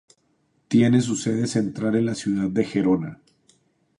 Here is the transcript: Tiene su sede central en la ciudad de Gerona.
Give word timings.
Tiene 0.67 0.99
su 1.03 1.15
sede 1.15 1.45
central 1.45 1.95
en 1.95 2.07
la 2.07 2.15
ciudad 2.15 2.49
de 2.49 2.65
Gerona. 2.65 3.21